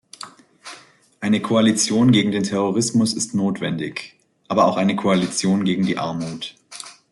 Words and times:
Ein 1.19 1.39
Koalition 1.43 2.11
gegen 2.11 2.31
den 2.31 2.41
Terrorismus 2.41 3.13
ist 3.13 3.35
notwendig, 3.35 4.15
aber 4.47 4.65
auch 4.65 4.77
eine 4.77 4.95
Koalition 4.95 5.63
gegen 5.63 5.85
die 5.85 5.99
Armut. 5.99 6.55